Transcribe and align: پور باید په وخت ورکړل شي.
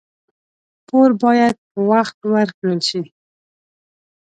پور 0.87 1.09
باید 1.23 1.55
په 1.71 1.79
وخت 1.91 2.17
ورکړل 2.33 2.79
شي. 2.89 3.01